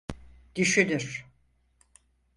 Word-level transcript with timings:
Düşünür. 0.55 1.25